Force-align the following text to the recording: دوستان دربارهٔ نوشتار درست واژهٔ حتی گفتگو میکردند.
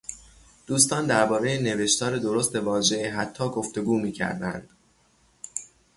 دوستان 0.67 1.07
دربارهٔ 1.07 1.57
نوشتار 1.59 2.17
درست 2.17 2.55
واژهٔ 2.55 3.11
حتی 3.11 3.49
گفتگو 3.49 3.99
میکردند. 3.99 4.69